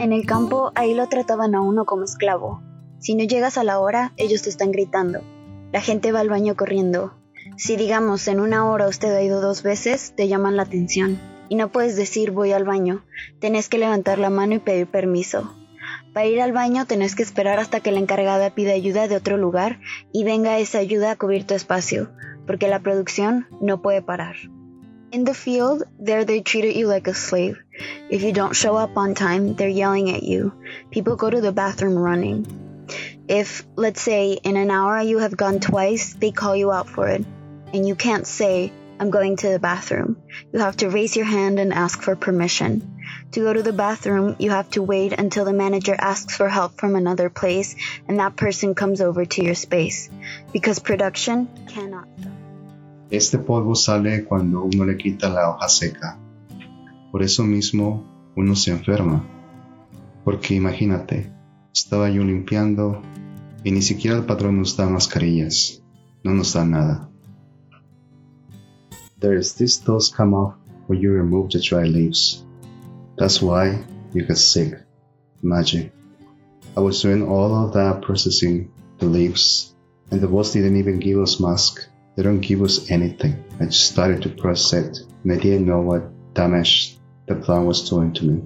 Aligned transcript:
En 0.00 0.14
el 0.14 0.24
campo, 0.24 0.72
ahí 0.76 0.94
lo 0.94 1.06
trataban 1.10 1.54
a 1.54 1.60
uno 1.60 1.84
como 1.84 2.04
esclavo. 2.04 2.62
Si 3.00 3.14
no 3.14 3.24
llegas 3.24 3.58
a 3.58 3.64
la 3.64 3.78
hora, 3.78 4.14
ellos 4.16 4.40
te 4.40 4.48
están 4.48 4.72
gritando. 4.72 5.20
La 5.72 5.82
gente 5.82 6.10
va 6.10 6.20
al 6.20 6.30
baño 6.30 6.56
corriendo. 6.56 7.12
Si 7.58 7.76
digamos 7.76 8.26
en 8.26 8.40
una 8.40 8.66
hora 8.66 8.88
usted 8.88 9.14
ha 9.14 9.20
ido 9.20 9.42
dos 9.42 9.62
veces, 9.62 10.14
te 10.16 10.26
llaman 10.26 10.56
la 10.56 10.62
atención. 10.62 11.20
Y 11.50 11.56
no 11.56 11.68
puedes 11.68 11.96
decir 11.96 12.30
voy 12.30 12.52
al 12.52 12.64
baño. 12.64 13.04
Tenés 13.40 13.68
que 13.68 13.76
levantar 13.76 14.18
la 14.18 14.30
mano 14.30 14.54
y 14.54 14.58
pedir 14.60 14.86
permiso. 14.86 15.54
Para 16.14 16.24
ir 16.24 16.40
al 16.40 16.52
baño 16.52 16.86
tenés 16.86 17.14
que 17.14 17.22
esperar 17.22 17.58
hasta 17.58 17.80
que 17.80 17.92
la 17.92 17.98
encargada 17.98 18.54
pida 18.54 18.72
ayuda 18.72 19.06
de 19.06 19.16
otro 19.16 19.36
lugar 19.36 19.80
y 20.14 20.24
venga 20.24 20.58
esa 20.58 20.78
ayuda 20.78 21.10
a 21.10 21.16
cubrir 21.16 21.46
tu 21.46 21.52
espacio, 21.52 22.08
porque 22.46 22.68
la 22.68 22.80
producción 22.80 23.48
no 23.60 23.82
puede 23.82 24.00
parar. 24.00 24.36
In 25.12 25.24
the 25.24 25.34
field, 25.34 25.82
there 25.98 26.24
they 26.24 26.40
treat 26.40 26.76
you 26.76 26.86
like 26.86 27.08
a 27.08 27.14
slave. 27.14 27.58
If 28.10 28.22
you 28.22 28.32
don't 28.32 28.54
show 28.54 28.76
up 28.76 28.96
on 28.96 29.16
time, 29.16 29.54
they're 29.54 29.68
yelling 29.68 30.08
at 30.10 30.22
you. 30.22 30.52
People 30.92 31.16
go 31.16 31.28
to 31.28 31.40
the 31.40 31.50
bathroom 31.50 31.98
running. 31.98 32.46
If, 33.26 33.66
let's 33.74 34.00
say, 34.00 34.34
in 34.34 34.56
an 34.56 34.70
hour 34.70 35.00
you 35.00 35.18
have 35.18 35.36
gone 35.36 35.58
twice, 35.58 36.14
they 36.14 36.30
call 36.30 36.54
you 36.54 36.70
out 36.70 36.88
for 36.88 37.08
it. 37.08 37.24
And 37.72 37.88
you 37.88 37.96
can't 37.96 38.24
say, 38.24 38.72
I'm 39.00 39.10
going 39.10 39.36
to 39.38 39.48
the 39.48 39.58
bathroom. 39.58 40.16
You 40.52 40.60
have 40.60 40.76
to 40.76 40.90
raise 40.90 41.16
your 41.16 41.26
hand 41.26 41.58
and 41.58 41.72
ask 41.72 42.02
for 42.02 42.14
permission. 42.14 42.98
To 43.32 43.40
go 43.40 43.52
to 43.52 43.62
the 43.64 43.72
bathroom, 43.72 44.36
you 44.38 44.50
have 44.50 44.70
to 44.72 44.82
wait 44.82 45.12
until 45.12 45.44
the 45.44 45.52
manager 45.52 45.96
asks 45.98 46.36
for 46.36 46.48
help 46.48 46.78
from 46.78 46.94
another 46.94 47.30
place 47.30 47.74
and 48.06 48.20
that 48.20 48.36
person 48.36 48.76
comes 48.76 49.00
over 49.00 49.24
to 49.24 49.42
your 49.42 49.56
space. 49.56 50.08
Because 50.52 50.78
production 50.78 51.48
cannot. 51.66 52.06
Este 53.10 53.38
polvo 53.38 53.74
sale 53.74 54.24
cuando 54.24 54.62
uno 54.62 54.84
le 54.84 54.96
quita 54.96 55.28
la 55.28 55.50
hoja 55.50 55.68
seca. 55.68 56.16
Por 57.10 57.22
eso 57.22 57.42
mismo 57.42 58.04
uno 58.36 58.54
se 58.54 58.70
enferma. 58.70 59.26
Porque 60.24 60.54
imagínate, 60.54 61.32
estaba 61.74 62.08
yo 62.08 62.22
limpiando 62.22 63.02
y 63.64 63.72
ni 63.72 63.82
siquiera 63.82 64.16
el 64.16 64.24
patrón 64.24 64.58
nos 64.58 64.76
da 64.76 64.88
mascarillas, 64.88 65.82
no 66.22 66.34
nos 66.34 66.52
da 66.52 66.64
nada. 66.64 67.10
There's 69.18 69.54
this 69.54 69.82
dust 69.84 70.14
come 70.16 70.34
off 70.34 70.54
when 70.86 71.00
you 71.00 71.12
remove 71.12 71.50
the 71.50 71.58
dry 71.58 71.88
leaves. 71.88 72.44
That's 73.18 73.42
why 73.42 73.84
you 74.14 74.24
get 74.24 74.38
sick. 74.38 74.78
Imagine. 75.42 75.90
I 76.76 76.80
was 76.80 77.02
doing 77.02 77.26
all 77.26 77.54
of 77.54 77.74
that 77.74 78.02
processing 78.02 78.70
the 78.98 79.06
leaves, 79.06 79.74
and 80.10 80.20
the 80.20 80.28
boss 80.28 80.52
didn't 80.52 80.76
even 80.76 81.00
give 81.00 81.18
us 81.18 81.40
mask. 81.40 81.89
They 82.20 82.24
don't 82.24 82.40
give 82.40 82.60
us 82.60 82.90
anything. 82.90 83.42
I 83.60 83.64
just 83.64 83.92
started 83.92 84.20
to 84.24 84.28
press 84.28 84.74
it, 84.74 84.98
and 85.24 85.32
I 85.32 85.38
didn't 85.38 85.64
know 85.64 85.80
what 85.80 86.02
damage 86.34 86.98
the 87.24 87.34
plant 87.34 87.66
was 87.66 87.88
doing 87.88 88.12
to 88.12 88.24
me. 88.26 88.42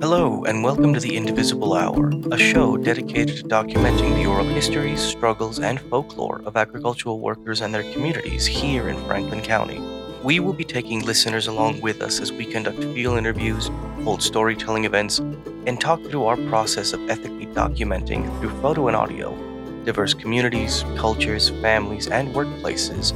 Hello, 0.00 0.42
and 0.42 0.64
welcome 0.64 0.92
to 0.92 0.98
the 0.98 1.16
Indivisible 1.16 1.74
Hour, 1.74 2.10
a 2.32 2.36
show 2.36 2.76
dedicated 2.76 3.36
to 3.36 3.44
documenting 3.44 4.16
the 4.16 4.26
oral 4.26 4.44
histories, 4.46 5.00
struggles, 5.00 5.60
and 5.60 5.80
folklore 5.82 6.42
of 6.44 6.56
agricultural 6.56 7.20
workers 7.20 7.60
and 7.60 7.72
their 7.72 7.88
communities 7.92 8.44
here 8.44 8.88
in 8.88 8.96
Franklin 9.06 9.40
County. 9.40 9.80
We 10.22 10.38
will 10.38 10.52
be 10.52 10.62
taking 10.64 11.04
listeners 11.04 11.48
along 11.48 11.80
with 11.80 12.00
us 12.00 12.20
as 12.20 12.30
we 12.30 12.46
conduct 12.46 12.78
field 12.78 13.18
interviews, 13.18 13.70
hold 14.04 14.22
storytelling 14.22 14.84
events, 14.84 15.18
and 15.18 15.80
talk 15.80 16.00
through 16.04 16.26
our 16.26 16.36
process 16.48 16.92
of 16.92 17.10
ethically 17.10 17.46
documenting 17.46 18.22
through 18.38 18.60
photo 18.60 18.86
and 18.86 18.96
audio 18.96 19.36
diverse 19.84 20.14
communities, 20.14 20.84
cultures, 20.96 21.48
families, 21.60 22.06
and 22.06 22.32
workplaces, 22.36 23.12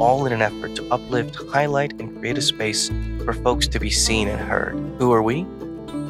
all 0.00 0.24
in 0.24 0.32
an 0.32 0.40
effort 0.40 0.74
to 0.74 0.90
uplift, 0.90 1.36
highlight, 1.50 1.92
and 2.00 2.18
create 2.18 2.38
a 2.38 2.40
space 2.40 2.90
for 3.22 3.34
folks 3.34 3.68
to 3.68 3.78
be 3.78 3.90
seen 3.90 4.28
and 4.28 4.40
heard. 4.40 4.76
Who 4.98 5.12
are 5.12 5.22
we? 5.22 5.42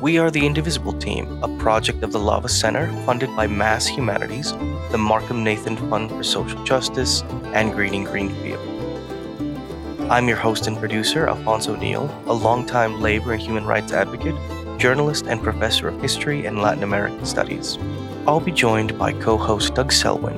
We 0.00 0.18
are 0.18 0.30
the 0.30 0.46
Indivisible 0.46 0.92
Team, 0.92 1.42
a 1.42 1.58
project 1.58 2.04
of 2.04 2.12
the 2.12 2.20
Lava 2.20 2.48
Center 2.48 2.86
funded 3.04 3.34
by 3.34 3.48
Mass 3.48 3.88
Humanities, 3.88 4.52
the 4.92 4.98
Markham 4.98 5.42
Nathan 5.42 5.76
Fund 5.90 6.08
for 6.10 6.22
Social 6.22 6.62
Justice, 6.62 7.22
and 7.46 7.72
Greening 7.72 8.04
Greenfield. 8.04 8.75
I'm 10.08 10.28
your 10.28 10.36
host 10.36 10.68
and 10.68 10.78
producer, 10.78 11.26
Alfonso 11.26 11.74
Neal, 11.74 12.04
a 12.26 12.32
longtime 12.32 13.00
labor 13.00 13.32
and 13.32 13.42
human 13.42 13.66
rights 13.66 13.92
advocate, 13.92 14.36
journalist, 14.78 15.26
and 15.26 15.42
professor 15.42 15.88
of 15.88 16.00
history 16.00 16.46
and 16.46 16.62
Latin 16.62 16.84
American 16.84 17.26
studies. 17.26 17.76
I'll 18.24 18.38
be 18.38 18.52
joined 18.52 18.96
by 18.96 19.14
co 19.14 19.36
host 19.36 19.74
Doug 19.74 19.90
Selwyn, 19.90 20.36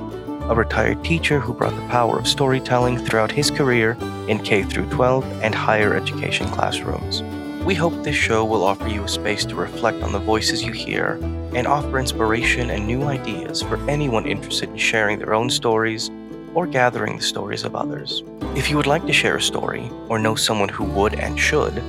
a 0.48 0.54
retired 0.54 1.04
teacher 1.04 1.38
who 1.38 1.52
brought 1.52 1.76
the 1.76 1.86
power 1.88 2.18
of 2.18 2.26
storytelling 2.26 2.96
throughout 2.96 3.30
his 3.30 3.50
career 3.50 3.98
in 4.26 4.42
K 4.42 4.62
12 4.62 5.42
and 5.42 5.54
higher 5.54 5.94
education 5.94 6.48
classrooms. 6.48 7.22
We 7.62 7.74
hope 7.74 7.92
this 8.02 8.16
show 8.16 8.46
will 8.46 8.64
offer 8.64 8.88
you 8.88 9.04
a 9.04 9.08
space 9.08 9.44
to 9.44 9.54
reflect 9.54 10.02
on 10.02 10.12
the 10.12 10.18
voices 10.18 10.62
you 10.62 10.72
hear 10.72 11.18
and 11.54 11.66
offer 11.66 11.98
inspiration 11.98 12.70
and 12.70 12.86
new 12.86 13.02
ideas 13.02 13.60
for 13.60 13.76
anyone 13.90 14.24
interested 14.24 14.70
in 14.70 14.78
sharing 14.78 15.18
their 15.18 15.34
own 15.34 15.50
stories 15.50 16.10
or 16.54 16.66
gathering 16.66 17.16
the 17.16 17.22
stories 17.22 17.64
of 17.64 17.74
others. 17.74 18.22
If 18.56 18.70
you 18.70 18.76
would 18.76 18.86
like 18.86 19.06
to 19.06 19.12
share 19.12 19.36
a 19.36 19.42
story 19.42 19.90
or 20.08 20.18
know 20.18 20.34
someone 20.34 20.68
who 20.68 20.84
would 20.84 21.14
and 21.14 21.38
should, 21.38 21.82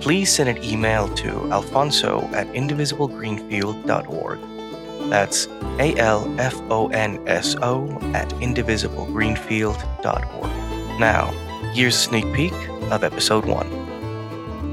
please 0.00 0.32
send 0.32 0.48
an 0.48 0.62
email 0.64 1.08
to 1.16 1.52
alfonso 1.52 2.28
at 2.32 2.46
indivisiblegreenfield.org. 2.48 4.38
That's 5.10 5.46
A 5.78 5.94
L 5.96 6.34
F 6.38 6.54
O 6.70 6.88
N 6.88 7.18
S 7.26 7.56
O 7.62 7.88
at 8.14 8.28
indivisiblegreenfield.org. 8.40 11.00
Now, 11.00 11.30
here's 11.72 11.94
a 11.94 11.98
sneak 11.98 12.32
peek 12.34 12.52
of 12.90 13.04
episode 13.04 13.44
one. 13.44 13.66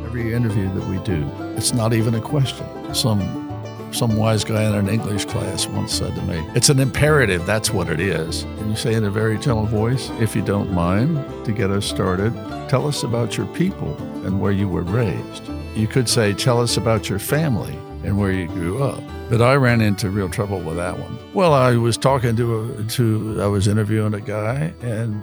Every 0.05 0.33
interview 0.33 0.73
that 0.73 0.87
we 0.87 0.97
do, 0.99 1.29
it's 1.55 1.73
not 1.73 1.93
even 1.93 2.15
a 2.15 2.21
question. 2.21 2.65
Some 2.93 3.44
some 3.91 4.17
wise 4.17 4.43
guy 4.43 4.63
in 4.63 4.75
an 4.75 4.89
English 4.89 5.25
class 5.25 5.67
once 5.67 5.93
said 5.93 6.15
to 6.15 6.21
me, 6.23 6.45
It's 6.55 6.69
an 6.69 6.79
imperative, 6.79 7.45
that's 7.45 7.71
what 7.71 7.89
it 7.89 7.99
is. 7.99 8.43
And 8.43 8.69
you 8.69 8.75
say 8.75 8.93
in 8.93 9.05
a 9.05 9.09
very 9.09 9.37
gentle 9.37 9.65
voice, 9.65 10.09
if 10.19 10.35
you 10.35 10.41
don't 10.41 10.71
mind, 10.73 11.45
to 11.45 11.51
get 11.51 11.71
us 11.71 11.85
started, 11.85 12.33
tell 12.69 12.87
us 12.87 13.03
about 13.03 13.37
your 13.37 13.47
people 13.47 13.95
and 14.25 14.41
where 14.41 14.51
you 14.51 14.67
were 14.67 14.83
raised. 14.83 15.49
You 15.75 15.87
could 15.87 16.09
say, 16.09 16.33
Tell 16.33 16.61
us 16.61 16.77
about 16.77 17.09
your 17.09 17.19
family 17.19 17.77
and 18.03 18.17
where 18.17 18.31
you 18.31 18.47
grew 18.47 18.83
up. 18.83 19.01
But 19.29 19.41
I 19.41 19.55
ran 19.55 19.81
into 19.81 20.09
real 20.09 20.29
trouble 20.29 20.59
with 20.59 20.77
that 20.77 20.99
one. 20.99 21.17
Well, 21.33 21.53
I 21.53 21.75
was 21.75 21.97
talking 21.97 22.35
to 22.35 22.77
a, 22.79 22.83
to 22.83 23.41
I 23.41 23.47
was 23.47 23.67
interviewing 23.67 24.13
a 24.13 24.21
guy 24.21 24.73
and 24.81 25.21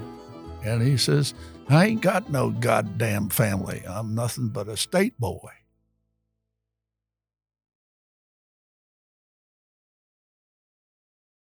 and 0.65 0.83
he 0.83 0.97
says, 0.97 1.35
I 1.69 1.87
ain't 1.87 2.01
got 2.01 2.31
no 2.31 2.51
goddamn 2.51 3.31
family. 3.31 3.83
I'm 3.89 4.15
nothing 4.15 4.49
but 4.49 4.69
a 4.69 4.77
state 4.77 5.19
boy. 5.19 5.51